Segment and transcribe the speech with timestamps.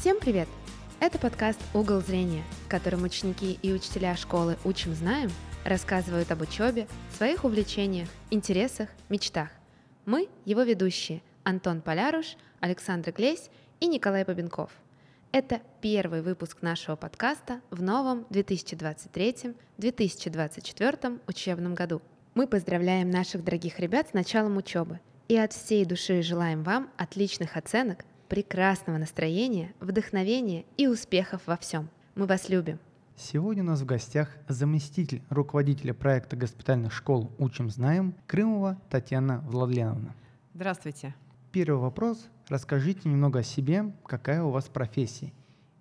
[0.00, 0.48] Всем привет!
[1.00, 5.28] Это подкаст «Угол зрения», в котором ученики и учителя школы «Учим, знаем»
[5.64, 6.86] рассказывают об учебе,
[7.16, 9.48] своих увлечениях, интересах, мечтах.
[10.06, 13.50] Мы– его ведущие Антон Поляруш, Александр Глесь
[13.80, 14.70] и Николай Бабенков.
[15.32, 22.02] Это первый выпуск нашего подкаста в новом 2023-2024 учебном году.
[22.34, 27.56] Мы поздравляем наших дорогих ребят с началом учебы и от всей души желаем вам отличных
[27.56, 31.88] оценок, прекрасного настроения, вдохновения и успехов во всем.
[32.14, 32.78] Мы вас любим.
[33.16, 40.14] Сегодня у нас в гостях заместитель руководителя проекта госпитальных школ «Учим, знаем» Крымова Татьяна Владленовна.
[40.54, 41.14] Здравствуйте.
[41.50, 42.28] Первый вопрос.
[42.48, 45.32] Расскажите немного о себе, какая у вас профессия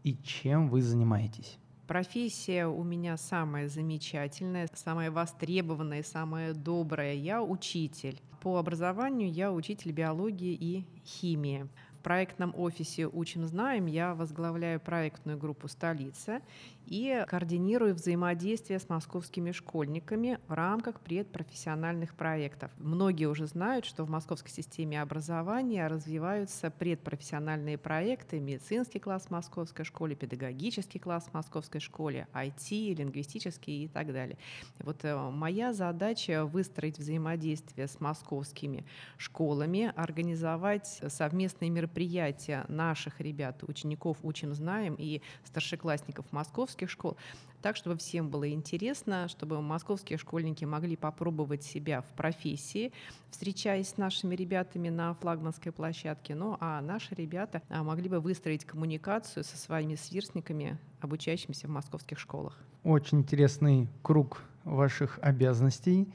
[0.04, 1.60] и чем вы занимаетесь.
[1.88, 7.14] Профессия у меня самая замечательная, самая востребованная, самая добрая.
[7.14, 8.20] Я учитель.
[8.41, 11.68] По образованию я учитель биологии и химии
[12.08, 16.40] проектном офисе «Учим, знаем» я возглавляю проектную группу «Столица»
[16.86, 22.72] и координирую взаимодействие с московскими школьниками в рамках предпрофессиональных проектов.
[22.77, 29.84] Многие уже знают, что в московской системе образования развиваются предпрофессиональные проекты, медицинский класс в московской
[29.84, 34.38] школе, педагогический класс в московской школе, IT, лингвистический и так далее.
[34.80, 38.86] Вот э, моя задача выстроить взаимодействие с московскими
[39.18, 47.17] школами, организовать совместные мероприятия мероприятия наших ребят, учеников «Учим, знаем» и старшеклассников московских школ,
[47.63, 52.91] так, чтобы всем было интересно, чтобы московские школьники могли попробовать себя в профессии,
[53.31, 58.63] встречаясь с нашими ребятами на флагманской площадке, ну а наши ребята а, могли бы выстроить
[58.63, 62.59] коммуникацию со своими сверстниками, обучающимися в московских школах.
[62.84, 66.07] Очень интересный круг ваших обязанностей,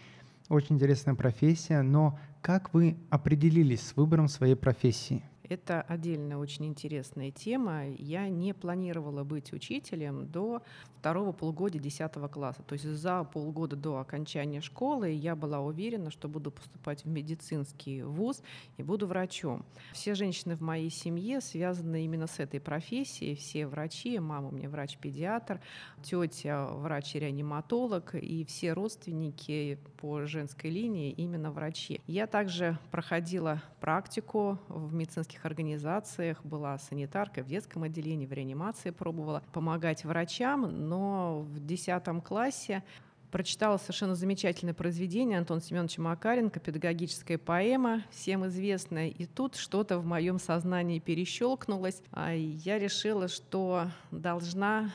[0.48, 5.24] очень интересная профессия, но как вы определились с выбором своей профессии?
[5.52, 7.86] Это отдельная очень интересная тема.
[7.86, 10.62] Я не планировала быть учителем до
[11.02, 12.62] второго полугодия 10 класса.
[12.62, 18.02] То есть за полгода до окончания школы я была уверена, что буду поступать в медицинский
[18.02, 18.42] вуз
[18.78, 19.64] и буду врачом.
[19.92, 23.34] Все женщины в моей семье связаны именно с этой профессией.
[23.34, 25.60] Все врачи, мама у меня врач-педиатр,
[26.02, 32.00] тетя врач-реаниматолог и все родственники по женской линии именно врачи.
[32.06, 39.42] Я также проходила практику в медицинских организациях, была санитаркой в детском отделении, в реанимации пробовала
[39.52, 42.82] помогать врачам, но в 10 классе
[43.32, 49.08] прочитала совершенно замечательное произведение Антона Семеновича Макаренко «Педагогическая поэма», всем известная.
[49.08, 52.02] И тут что-то в моем сознании перещелкнулось.
[52.12, 54.92] А я решила, что должна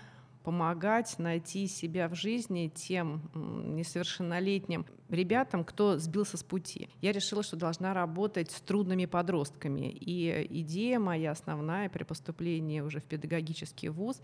[0.47, 6.89] помогать найти себя в жизни тем несовершеннолетним ребятам, кто сбился с пути.
[7.01, 9.89] Я решила, что должна работать с трудными подростками.
[9.91, 14.21] И идея моя основная при поступлении уже в педагогический вуз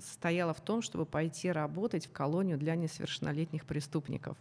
[0.00, 4.38] состояла в том, чтобы пойти работать в колонию для несовершеннолетних преступников.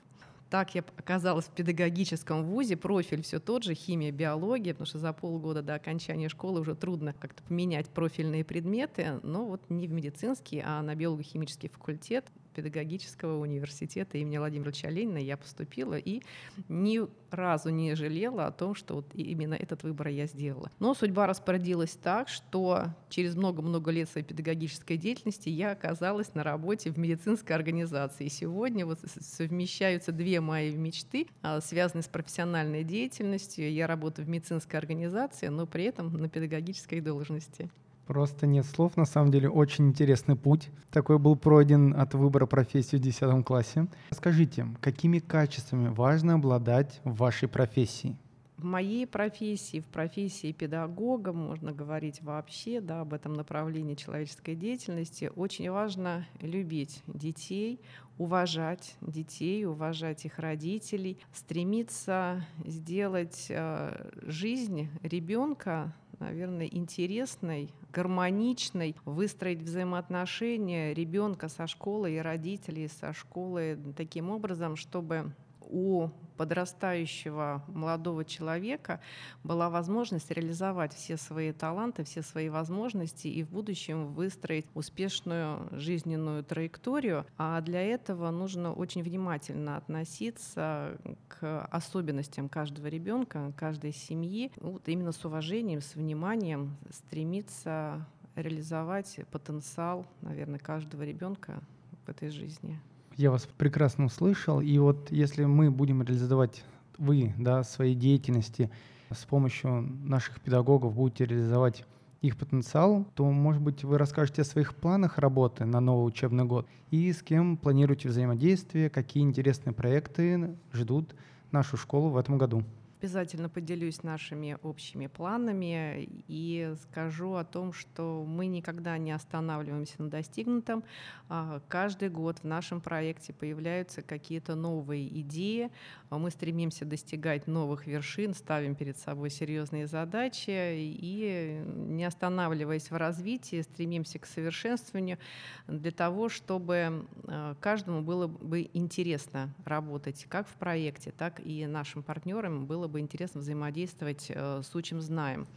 [0.49, 5.11] Так я оказалась в педагогическом вузе, профиль все тот же, химия, биология, потому что за
[5.11, 10.63] полгода до окончания школы уже трудно как-то поменять профильные предметы, но вот не в медицинский,
[10.65, 12.25] а на биолого-химический факультет
[12.57, 16.23] педагогического университета имени Владимира Ильича Ленина я поступила и
[16.69, 20.71] ни разу не жалела о том, что вот именно этот выбор я сделала.
[20.79, 26.89] Но судьба распорядилась так, что через много-много лет своей педагогической деятельности я оказалась на работе
[26.89, 28.25] в медицинской организации.
[28.25, 33.71] И сегодня вот совмещаются две мои мечты, а, связанные с профессиональной деятельностью.
[33.71, 37.69] Я работаю в медицинской организации, но при этом на педагогической должности.
[38.07, 38.95] Просто нет слов.
[38.95, 40.69] На самом деле очень интересный путь.
[40.91, 43.87] Такой был пройден от выбора профессии в 10 классе.
[44.11, 48.15] Скажите, какими качествами важно обладать в вашей профессии?
[48.57, 55.31] В моей профессии, в профессии педагога, можно говорить вообще да, об этом направлении человеческой деятельности,
[55.35, 57.79] очень важно любить детей,
[58.17, 70.93] уважать детей, уважать их родителей, стремиться сделать э, жизнь ребенка наверное, интересной, гармоничной, выстроить взаимоотношения
[70.93, 75.33] ребенка со школой и родителей со школой таким образом, чтобы
[75.69, 79.01] у подрастающего молодого человека
[79.43, 86.43] была возможность реализовать все свои таланты, все свои возможности и в будущем выстроить успешную жизненную
[86.43, 87.25] траекторию.
[87.37, 90.97] А для этого нужно очень внимательно относиться
[91.27, 98.05] к особенностям каждого ребенка, каждой семьи, вот именно с уважением, с вниманием стремиться
[98.35, 101.59] реализовать потенциал, наверное, каждого ребенка
[102.05, 102.79] в этой жизни.
[103.17, 104.61] Я вас прекрасно услышал.
[104.61, 106.63] И вот если мы будем реализовать
[106.99, 108.69] вы, да, свои деятельности
[109.09, 111.83] с помощью наших педагогов, будете реализовать
[112.21, 116.67] их потенциал, то, может быть, вы расскажете о своих планах работы на новый учебный год
[116.91, 121.15] и с кем планируете взаимодействие, какие интересные проекты ждут
[121.51, 122.63] нашу школу в этом году.
[122.99, 130.09] Обязательно поделюсь нашими общими планами и скажу о том, что мы никогда не останавливаемся на
[130.09, 130.83] достигнутом.
[131.29, 135.69] А, каждый год в нашем проекте появляются какие-то новые идеи.
[136.09, 143.61] Мы стремимся достигать новых вершин, ставим перед собой серьезные задачи и, не останавливаясь в развитии,
[143.61, 145.19] стремимся к совершенствованию
[145.67, 152.01] для того, чтобы а, каждому было бы интересно работать как в проекте, так и нашим
[152.01, 155.47] партнерам было было бы интересно взаимодействовать э, с «Учим, знаем».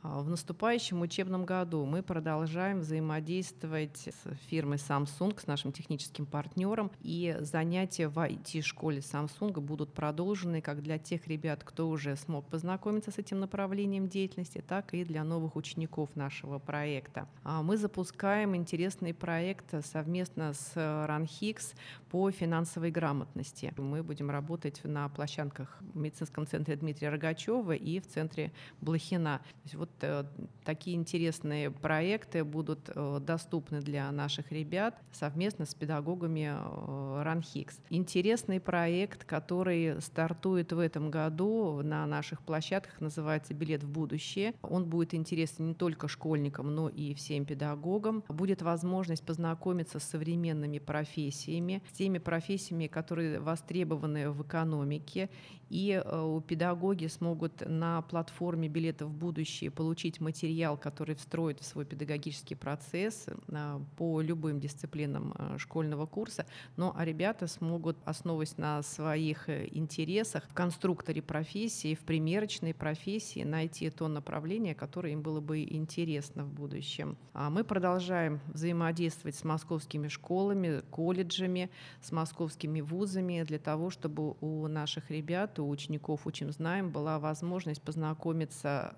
[0.00, 6.92] А, в наступающем учебном году мы продолжаем взаимодействовать с фирмой Samsung, с нашим техническим партнером,
[7.00, 13.10] и занятия в IT-школе Samsung будут продолжены как для тех ребят, кто уже смог познакомиться
[13.10, 17.28] с этим направлением деятельности, так и для новых учеников нашего проекта.
[17.42, 21.74] А, мы запускаем интересный проект совместно с RunHix
[22.10, 23.74] по финансовой грамотности.
[23.76, 29.40] Мы будем работать на площадках в медицинском центре Дмитрия Рогачева и в центре Блохина.
[29.74, 30.24] вот вот э,
[30.64, 37.80] такие интересные проекты будут э, доступны для наших ребят совместно с педагогами э, РАНХИКС.
[37.90, 44.54] Интересный проект, который стартует в этом году на наших площадках, называется «Билет в будущее».
[44.62, 48.22] Он будет интересен не только школьникам, но и всем педагогам.
[48.28, 55.30] Будет возможность познакомиться с современными профессиями, с теми профессиями, которые востребованы в экономике,
[55.70, 56.02] и
[56.46, 63.26] педагоги смогут на платформе «Билеты в будущее» получить материал, который встроит в свой педагогический процесс
[63.48, 66.46] а, по любым дисциплинам а, школьного курса.
[66.76, 73.44] Ну а ребята смогут, основываясь на своих э, интересах, в конструкторе профессии, в примерочной профессии
[73.44, 77.16] найти то направление, которое им было бы интересно в будущем.
[77.32, 84.66] А мы продолжаем взаимодействовать с московскими школами, колледжами, с московскими вузами для того, чтобы у
[84.66, 88.96] наших ребят, у учеников «Учим, знаем» была возможность познакомиться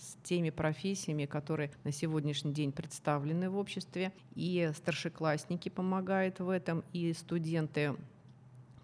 [0.00, 4.12] с с теми профессиями, которые на сегодняшний день представлены в обществе.
[4.34, 7.94] И старшеклассники помогают в этом, и студенты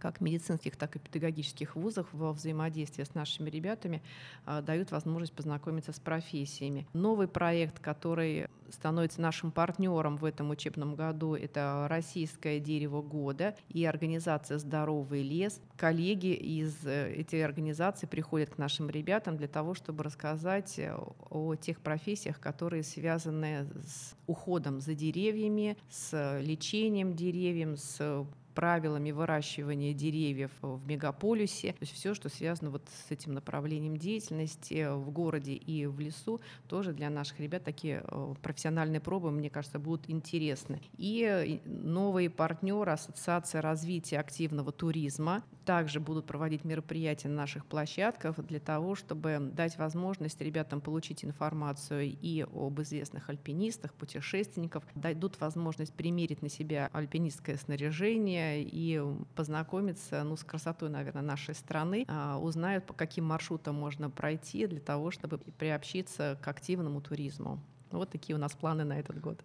[0.04, 4.02] как медицинских, так и педагогических вузах во взаимодействии с нашими ребятами
[4.44, 6.86] а, дают возможность познакомиться с профессиями.
[6.92, 13.86] Новый проект, который становится нашим партнером в этом учебном году, это «Российское дерево года» и
[13.86, 15.62] организация «Здоровый лес».
[15.78, 20.94] Коллеги из э, этой организации приходят к нашим ребятам для того, чтобы рассказать э,
[21.30, 29.92] о тех профессиях, которые связаны с уходом за деревьями, с лечением деревьев, с правилами выращивания
[29.92, 31.72] деревьев в мегаполисе.
[31.72, 36.40] То есть все, что связано вот с этим направлением деятельности в городе и в лесу,
[36.68, 40.80] тоже для наших ребят такие э, профессиональные пробы, мне кажется, будут интересны.
[40.96, 48.60] И новые партнеры Ассоциация развития активного туризма также будут проводить мероприятия на наших площадках для
[48.60, 56.42] того, чтобы дать возможность ребятам получить информацию и об известных альпинистах, путешественников, дадут возможность примерить
[56.42, 59.02] на себя альпинистское снаряжение, и
[59.34, 64.80] познакомиться ну, с красотой, наверное, нашей страны, а, узнают, по каким маршрутам можно пройти для
[64.80, 67.60] того, чтобы приобщиться к активному туризму.
[67.90, 69.44] Вот такие у нас планы на этот год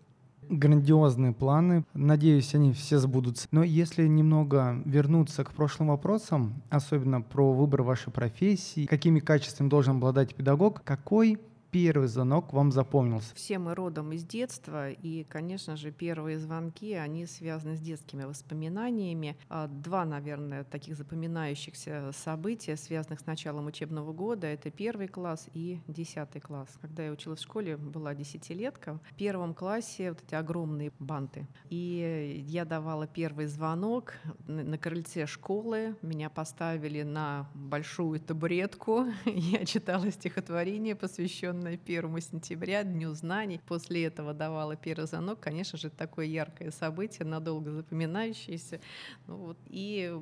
[0.49, 1.85] грандиозные планы.
[1.93, 3.47] Надеюсь, они все сбудутся.
[3.51, 9.97] Но если немного вернуться к прошлым вопросам, особенно про выбор вашей профессии, какими качествами должен
[9.97, 11.39] обладать педагог, какой
[11.71, 13.33] первый звонок вам запомнился?
[13.35, 19.37] Все мы родом из детства, и, конечно же, первые звонки, они связаны с детскими воспоминаниями.
[19.49, 25.79] А, два, наверное, таких запоминающихся события, связанных с началом учебного года, это первый класс и
[25.87, 26.69] десятый класс.
[26.81, 28.99] Когда я училась в школе, была десятилетка.
[29.11, 31.47] В первом классе вот эти огромные банты.
[31.69, 34.13] И я давала первый звонок
[34.47, 35.95] на крыльце школы.
[36.01, 39.05] Меня поставили на большую табуретку.
[39.25, 43.59] Я читала стихотворение, посвященное посвященная 1 сентября, Дню знаний.
[43.67, 45.39] После этого давала первый звонок.
[45.39, 48.79] Конечно же, такое яркое событие, надолго запоминающееся.
[49.27, 49.57] Ну, вот.
[49.67, 50.13] И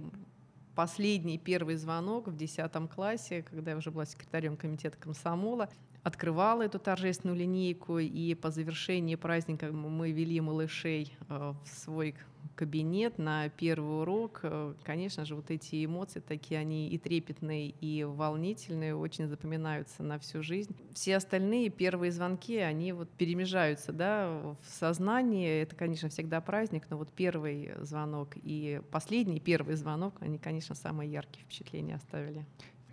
[0.76, 5.70] последний первый звонок в 10 классе, когда я уже была секретарем комитета комсомола,
[6.04, 12.16] открывала эту торжественную линейку, и по завершении праздника мы вели малышей э, в свой
[12.56, 14.42] кабинет на первый урок.
[14.44, 20.20] Э, конечно же, вот эти эмоции такие, они и трепетные, и волнительные, очень запоминаются на
[20.20, 20.76] всю жизнь.
[20.94, 25.62] Все остальные первые звонки, они вот перемежаются да, в сознании.
[25.62, 31.12] Это, конечно, всегда праздник, но вот первый звонок и последний первый звонок, они, конечно, самые
[31.12, 32.46] яркие впечатления оставили.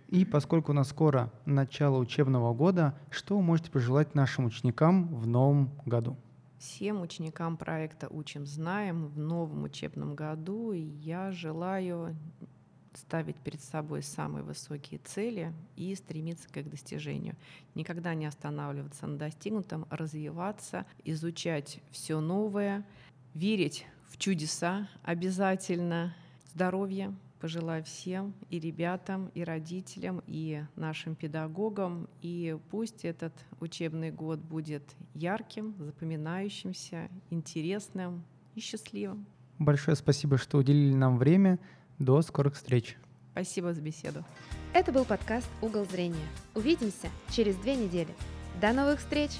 [0.09, 5.27] И поскольку у нас скоро начало учебного года, что вы можете пожелать нашим ученикам в
[5.27, 6.15] новом году?
[6.59, 12.15] Всем ученикам проекта «Учим, знаем» в новом учебном году я желаю
[12.93, 17.35] ставить перед собой самые высокие цели и стремиться к их достижению.
[17.75, 22.85] Никогда не останавливаться на достигнутом, развиваться, изучать все новое,
[23.33, 26.15] верить в чудеса обязательно,
[26.53, 32.07] здоровья, пожелаю всем, и ребятам, и родителям, и нашим педагогам.
[32.21, 38.23] И пусть этот учебный год будет ярким, запоминающимся, интересным
[38.55, 39.25] и счастливым.
[39.59, 41.59] Большое спасибо, что уделили нам время.
[41.97, 42.97] До скорых встреч.
[43.31, 44.23] Спасибо за беседу.
[44.73, 46.27] Это был подкаст «Угол зрения».
[46.53, 48.13] Увидимся через две недели.
[48.61, 49.31] До новых встреч!